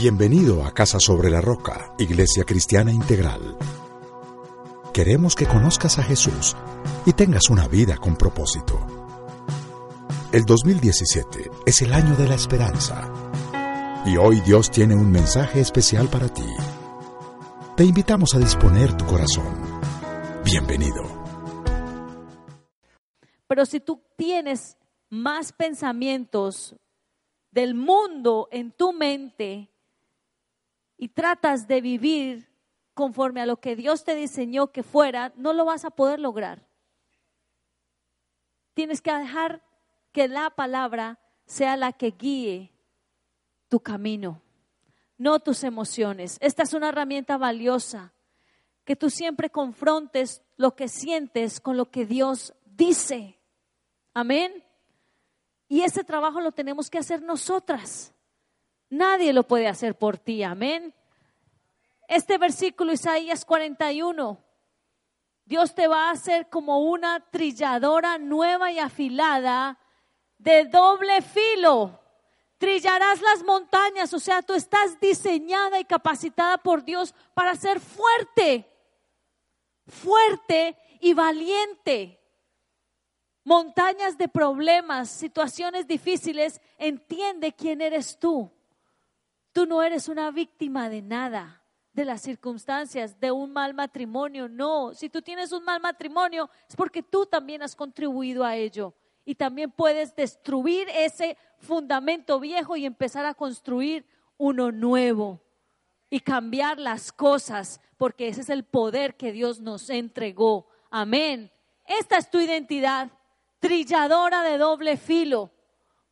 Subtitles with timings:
[0.00, 3.58] Bienvenido a Casa sobre la Roca, Iglesia Cristiana Integral.
[4.94, 6.54] Queremos que conozcas a Jesús
[7.04, 8.78] y tengas una vida con propósito.
[10.30, 13.12] El 2017 es el año de la esperanza.
[14.06, 16.46] Y hoy Dios tiene un mensaje especial para ti.
[17.76, 19.52] Te invitamos a disponer tu corazón.
[20.44, 21.02] Bienvenido.
[23.48, 24.76] Pero si tú tienes
[25.10, 26.76] más pensamientos
[27.50, 29.72] del mundo en tu mente
[30.98, 32.48] y tratas de vivir
[32.92, 36.66] conforme a lo que Dios te diseñó que fuera, no lo vas a poder lograr.
[38.74, 39.62] Tienes que dejar
[40.12, 42.72] que la palabra sea la que guíe
[43.68, 44.42] tu camino,
[45.16, 46.36] no tus emociones.
[46.40, 48.12] Esta es una herramienta valiosa,
[48.84, 53.38] que tú siempre confrontes lo que sientes con lo que Dios dice.
[54.12, 54.64] Amén.
[55.68, 58.12] Y ese trabajo lo tenemos que hacer nosotras.
[58.90, 60.42] Nadie lo puede hacer por ti.
[60.42, 60.94] Amén.
[62.08, 64.42] Este versículo, Isaías 41,
[65.44, 69.78] Dios te va a hacer como una trilladora nueva y afilada
[70.38, 72.00] de doble filo.
[72.56, 78.68] Trillarás las montañas, o sea, tú estás diseñada y capacitada por Dios para ser fuerte,
[79.86, 82.18] fuerte y valiente
[83.48, 88.52] montañas de problemas, situaciones difíciles, entiende quién eres tú.
[89.58, 94.48] Tú no eres una víctima de nada, de las circunstancias, de un mal matrimonio.
[94.48, 98.94] No, si tú tienes un mal matrimonio es porque tú también has contribuido a ello.
[99.24, 104.06] Y también puedes destruir ese fundamento viejo y empezar a construir
[104.36, 105.40] uno nuevo
[106.08, 110.68] y cambiar las cosas, porque ese es el poder que Dios nos entregó.
[110.88, 111.50] Amén.
[111.84, 113.10] Esta es tu identidad
[113.58, 115.50] trilladora de doble filo,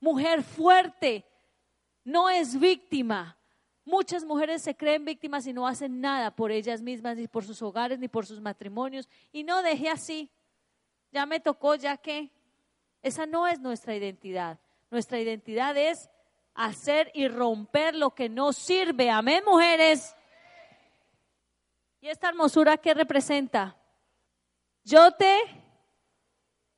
[0.00, 1.24] mujer fuerte,
[2.02, 3.35] no es víctima.
[3.86, 7.62] Muchas mujeres se creen víctimas y no hacen nada por ellas mismas, ni por sus
[7.62, 9.08] hogares, ni por sus matrimonios.
[9.32, 10.28] Y no deje así.
[11.12, 12.32] Ya me tocó, ya que.
[13.00, 14.58] Esa no es nuestra identidad.
[14.90, 16.10] Nuestra identidad es
[16.52, 19.08] hacer y romper lo que no sirve.
[19.08, 20.16] Amén, mujeres.
[22.00, 23.76] ¿Y esta hermosura qué representa?
[24.82, 25.38] Yo te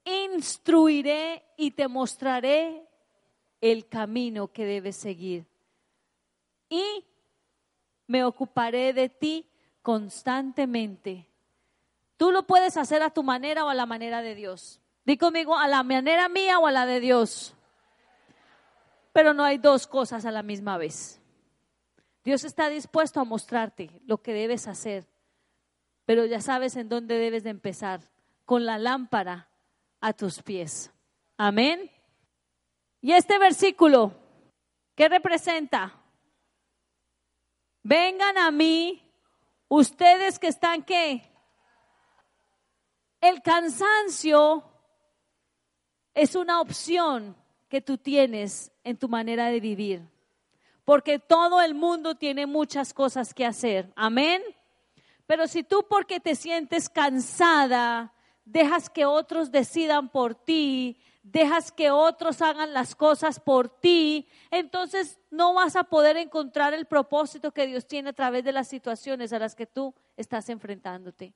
[0.04, 2.86] instruiré y te mostraré
[3.62, 5.46] el camino que debes seguir.
[6.68, 7.04] Y
[8.06, 9.48] me ocuparé de ti
[9.82, 11.28] constantemente.
[12.16, 14.80] Tú lo puedes hacer a tu manera o a la manera de Dios.
[15.04, 17.54] Di conmigo, a la manera mía o a la de Dios.
[19.12, 21.20] Pero no hay dos cosas a la misma vez.
[22.24, 25.06] Dios está dispuesto a mostrarte lo que debes hacer,
[26.04, 28.00] pero ya sabes en dónde debes de empezar,
[28.44, 29.48] con la lámpara
[30.00, 30.92] a tus pies.
[31.38, 31.90] Amén.
[33.00, 34.12] Y este versículo,
[34.94, 35.97] ¿qué representa?
[37.88, 39.02] Vengan a mí,
[39.66, 41.22] ustedes que están qué?
[43.18, 44.62] El cansancio
[46.12, 47.34] es una opción
[47.66, 50.02] que tú tienes en tu manera de vivir,
[50.84, 53.90] porque todo el mundo tiene muchas cosas que hacer.
[53.96, 54.42] Amén.
[55.24, 58.12] Pero si tú porque te sientes cansada,
[58.44, 65.18] dejas que otros decidan por ti, dejas que otros hagan las cosas por ti, entonces
[65.30, 69.32] no vas a poder encontrar el propósito que Dios tiene a través de las situaciones
[69.32, 71.34] a las que tú estás enfrentándote.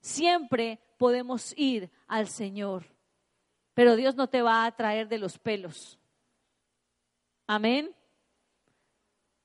[0.00, 2.86] Siempre podemos ir al Señor,
[3.74, 5.98] pero Dios no te va a traer de los pelos.
[7.46, 7.94] Amén.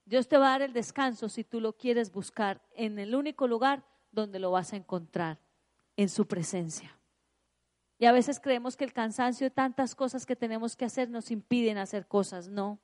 [0.06, 3.48] Dios te va a dar el descanso si tú lo quieres buscar en el único
[3.48, 5.40] lugar donde lo vas a encontrar
[5.98, 6.98] en su presencia.
[7.98, 11.32] Y a veces creemos que el cansancio de tantas cosas que tenemos que hacer nos
[11.32, 12.50] impiden hacer cosas.
[12.50, 12.80] No.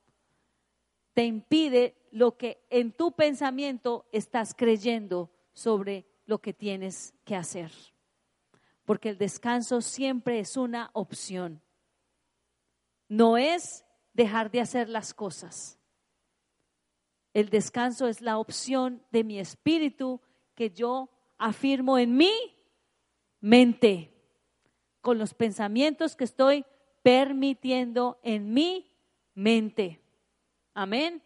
[1.13, 7.71] Te impide lo que en tu pensamiento estás creyendo sobre lo que tienes que hacer.
[8.85, 11.61] Porque el descanso siempre es una opción.
[13.09, 15.77] No es dejar de hacer las cosas.
[17.33, 20.21] El descanso es la opción de mi espíritu
[20.56, 22.31] que yo afirmo en mí
[23.39, 24.13] mente,
[25.01, 26.65] con los pensamientos que estoy
[27.03, 28.92] permitiendo en mi
[29.33, 30.01] mente.
[30.74, 31.21] Amén.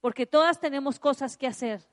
[0.00, 1.86] Porque todas tenemos cosas que hacer.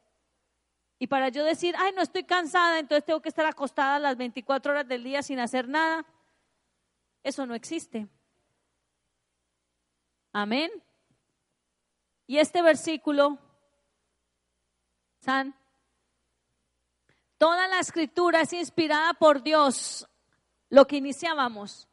[0.97, 4.71] Y para yo decir, ay, no estoy cansada, entonces tengo que estar acostada las 24
[4.71, 6.05] horas del día sin hacer nada,
[7.23, 8.07] eso no existe.
[10.31, 10.71] Amén.
[12.27, 13.37] Y este versículo,
[15.19, 15.53] San,
[17.37, 20.07] Toda la escritura es inspirada por Dios.
[20.69, 21.87] Lo que iniciábamos.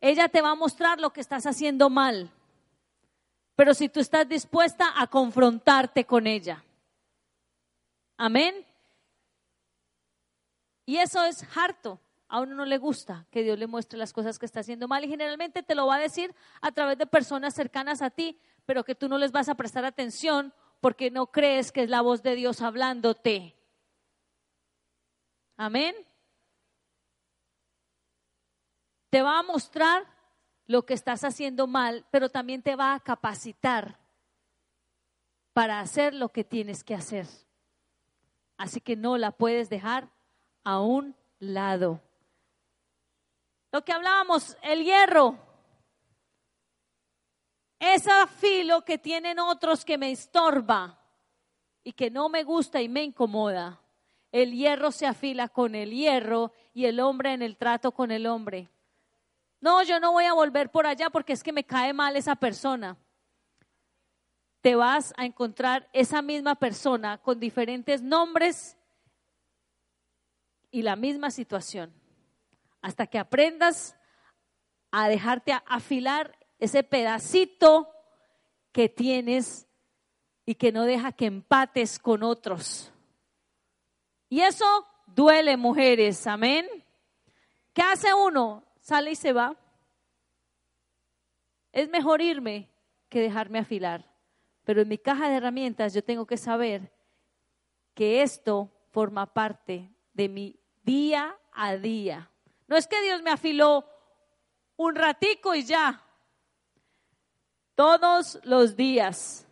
[0.00, 2.30] Ella te va a mostrar lo que estás haciendo mal.
[3.54, 6.64] pero si tú estás dispuesta a confrontarte con ella.
[8.16, 8.66] Amén.
[10.86, 12.00] Y eso es harto.
[12.28, 15.04] A uno no le gusta que Dios le muestre las cosas que está haciendo mal
[15.04, 18.84] y generalmente te lo va a decir a través de personas cercanas a ti, pero
[18.84, 22.22] que tú no les vas a prestar atención porque no crees que es la voz
[22.22, 23.54] de Dios hablándote.
[25.56, 25.94] Amén.
[29.12, 30.06] Te va a mostrar
[30.64, 33.98] lo que estás haciendo mal, pero también te va a capacitar
[35.52, 37.26] para hacer lo que tienes que hacer.
[38.56, 40.08] Así que no la puedes dejar
[40.64, 42.00] a un lado.
[43.70, 45.36] Lo que hablábamos, el hierro.
[47.78, 50.98] Ese filo que tienen otros que me estorba
[51.84, 53.78] y que no me gusta y me incomoda.
[54.30, 58.26] El hierro se afila con el hierro y el hombre en el trato con el
[58.26, 58.70] hombre.
[59.62, 62.34] No, yo no voy a volver por allá porque es que me cae mal esa
[62.34, 62.98] persona.
[64.60, 68.76] Te vas a encontrar esa misma persona con diferentes nombres
[70.72, 71.94] y la misma situación,
[72.80, 73.94] hasta que aprendas
[74.90, 77.88] a dejarte afilar ese pedacito
[78.72, 79.68] que tienes
[80.44, 82.92] y que no deja que empates con otros.
[84.28, 84.66] Y eso
[85.06, 86.66] duele, mujeres, amén.
[87.72, 88.64] ¿Qué hace uno?
[88.82, 89.56] Sale y se va.
[91.72, 92.68] Es mejor irme
[93.08, 94.12] que dejarme afilar.
[94.64, 96.92] Pero en mi caja de herramientas yo tengo que saber
[97.94, 102.30] que esto forma parte de mi día a día.
[102.66, 103.86] No es que Dios me afiló
[104.76, 106.02] un ratico y ya.
[107.76, 109.46] Todos los días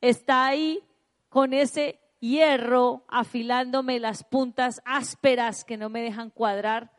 [0.00, 0.84] está ahí
[1.28, 6.90] con ese hierro afilándome las puntas ásperas que no me dejan cuadrar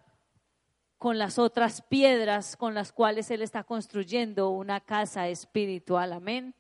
[0.98, 6.14] con las otras piedras con las cuales Él está construyendo una casa espiritual.
[6.14, 6.56] Amén.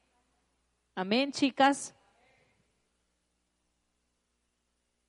[0.96, 1.96] Amén, chicas.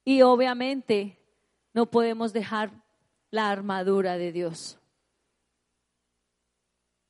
[0.05, 1.19] Y obviamente
[1.73, 2.71] no podemos dejar
[3.31, 4.79] la armadura de Dios.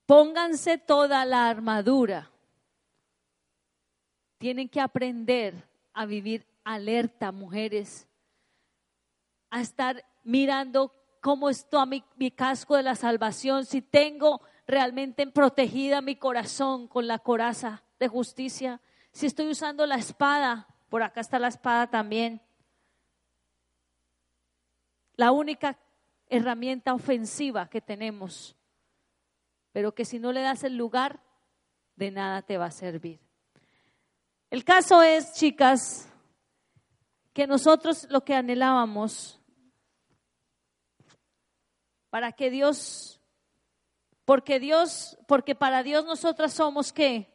[0.06, 2.30] Pónganse toda la armadura.
[4.38, 8.06] Tienen que aprender a vivir alerta, mujeres,
[9.50, 10.92] a estar mirando
[11.24, 17.06] cómo está mi, mi casco de la salvación, si tengo realmente protegida mi corazón con
[17.06, 22.42] la coraza de justicia, si estoy usando la espada, por acá está la espada también,
[25.16, 25.78] la única
[26.28, 28.54] herramienta ofensiva que tenemos,
[29.72, 31.22] pero que si no le das el lugar,
[31.96, 33.18] de nada te va a servir.
[34.50, 36.06] El caso es, chicas,
[37.32, 39.40] que nosotros lo que anhelábamos
[42.14, 43.20] para que Dios,
[44.24, 47.28] porque Dios, porque para Dios nosotras somos qué?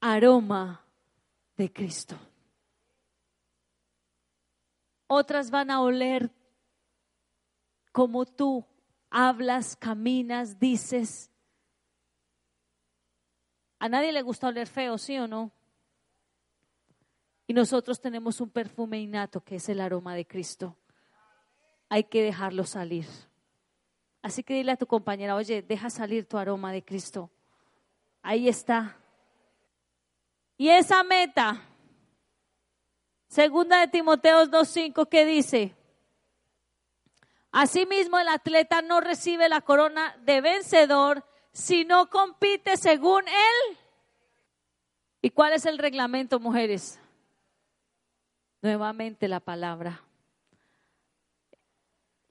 [0.00, 0.86] Aroma
[1.56, 2.16] de Cristo
[5.08, 6.30] otras van a oler
[7.90, 8.64] como tú
[9.10, 11.32] hablas, caminas, dices.
[13.80, 15.50] A nadie le gusta oler feo, ¿sí o no?
[17.48, 20.76] Y nosotros tenemos un perfume innato que es el aroma de Cristo.
[21.92, 23.04] Hay que dejarlo salir.
[24.22, 27.28] Así que dile a tu compañera, oye, deja salir tu aroma de Cristo.
[28.22, 28.96] Ahí está.
[30.56, 31.60] Y esa meta
[33.28, 35.76] Segunda de Timoteo 2.5, ¿qué dice?
[37.50, 43.78] Asimismo, el atleta no recibe la corona de vencedor si no compite según él.
[45.20, 46.98] ¿Y cuál es el reglamento, mujeres?
[48.62, 50.02] Nuevamente la palabra.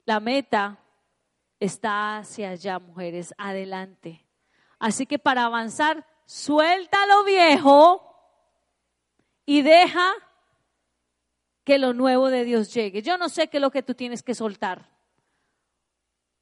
[0.04, 0.78] La meta
[1.60, 4.26] está hacia allá, mujeres, adelante.
[4.78, 8.12] Así que para avanzar, suelta lo viejo
[9.46, 10.12] y deja
[11.64, 13.02] que lo nuevo de Dios llegue.
[13.02, 14.90] Yo no sé qué es lo que tú tienes que soltar.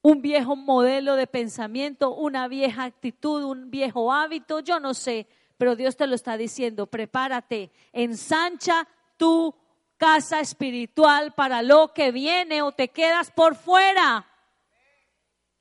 [0.01, 5.27] Un viejo modelo de pensamiento, una vieja actitud, un viejo hábito, yo no sé,
[5.57, 8.87] pero Dios te lo está diciendo, prepárate, ensancha
[9.17, 9.53] tu
[10.01, 14.25] casa espiritual para lo que viene o te quedas por fuera.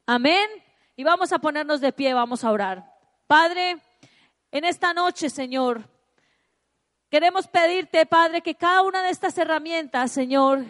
[0.06, 0.48] Amén.
[0.96, 2.90] Y vamos a ponernos de pie, vamos a orar.
[3.26, 3.76] Padre,
[4.50, 5.84] en esta noche, Señor,
[7.10, 10.64] Queremos pedirte, Padre, que cada una de estas herramientas, Señor,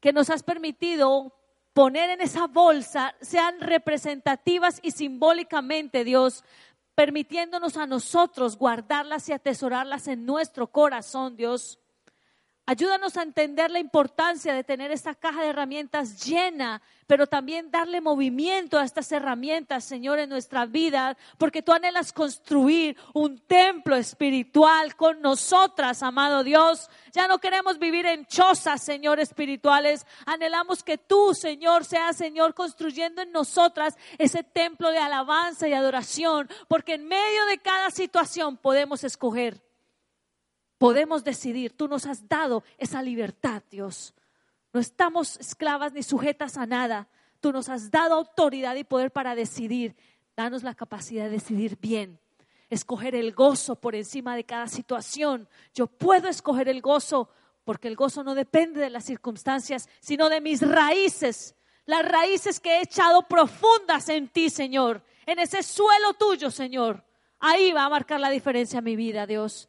[0.00, 1.34] que nos has permitido
[1.74, 6.42] poner en esa bolsa, sean representativas y simbólicamente, Dios,
[6.94, 11.78] permitiéndonos a nosotros guardarlas y atesorarlas en nuestro corazón, Dios.
[12.70, 18.02] Ayúdanos a entender la importancia de tener esta caja de herramientas llena, pero también darle
[18.02, 24.96] movimiento a estas herramientas, Señor, en nuestra vida, porque tú anhelas construir un templo espiritual
[24.96, 26.90] con nosotras, amado Dios.
[27.12, 30.06] Ya no queremos vivir en chozas, Señor, espirituales.
[30.26, 36.50] Anhelamos que tú, Señor, seas, Señor, construyendo en nosotras ese templo de alabanza y adoración,
[36.68, 39.67] porque en medio de cada situación podemos escoger
[40.78, 41.76] podemos decidir.
[41.76, 44.14] Tú nos has dado esa libertad, Dios.
[44.72, 47.08] No estamos esclavas ni sujetas a nada.
[47.40, 49.96] Tú nos has dado autoridad y poder para decidir.
[50.36, 52.18] Danos la capacidad de decidir bien.
[52.70, 55.48] Escoger el gozo por encima de cada situación.
[55.74, 57.28] Yo puedo escoger el gozo
[57.64, 61.54] porque el gozo no depende de las circunstancias, sino de mis raíces.
[61.86, 65.02] Las raíces que he echado profundas en ti, Señor.
[65.26, 67.04] En ese suelo tuyo, Señor.
[67.40, 69.67] Ahí va a marcar la diferencia en mi vida, Dios.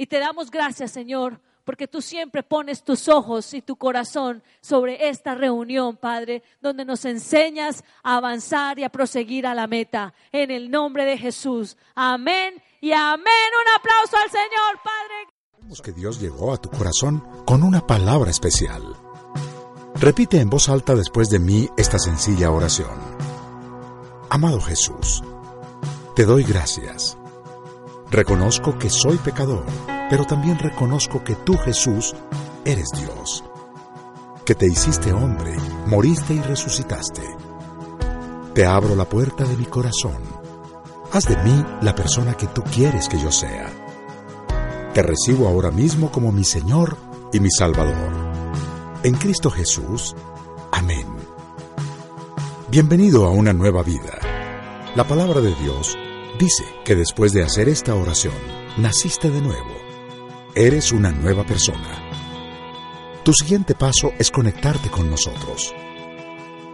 [0.00, 5.10] Y te damos gracias, Señor, porque tú siempre pones tus ojos y tu corazón sobre
[5.10, 10.14] esta reunión, Padre, donde nos enseñas a avanzar y a proseguir a la meta.
[10.32, 11.76] En el nombre de Jesús.
[11.94, 13.26] Amén y amén.
[13.26, 15.34] Un aplauso al Señor, Padre.
[15.60, 18.82] Vemos que Dios llegó a tu corazón con una palabra especial.
[19.96, 22.98] Repite en voz alta después de mí esta sencilla oración.
[24.30, 25.22] Amado Jesús,
[26.16, 27.18] te doy gracias
[28.10, 29.64] Reconozco que soy pecador,
[30.10, 32.14] pero también reconozco que tú, Jesús,
[32.64, 33.44] eres Dios,
[34.44, 37.22] que te hiciste hombre, moriste y resucitaste.
[38.52, 40.18] Te abro la puerta de mi corazón.
[41.12, 43.70] Haz de mí la persona que tú quieres que yo sea.
[44.92, 46.96] Te recibo ahora mismo como mi Señor
[47.32, 48.12] y mi Salvador.
[49.04, 50.14] En Cristo Jesús.
[50.72, 51.06] Amén.
[52.68, 54.18] Bienvenido a una nueva vida.
[54.96, 55.96] La palabra de Dios
[56.40, 58.32] Dice que después de hacer esta oración,
[58.78, 59.89] naciste de nuevo.
[60.54, 62.10] Eres una nueva persona.
[63.22, 65.72] Tu siguiente paso es conectarte con nosotros.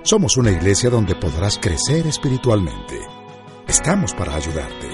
[0.02, 2.99] Somos una iglesia donde podrás crecer espiritualmente.
[3.68, 4.88] Estamos para ayudarte.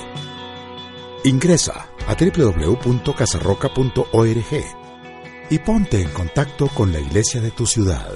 [1.24, 4.64] Ingresa a www.casarroca.org
[5.48, 8.10] y ponte en contacto con la iglesia de tu ciudad.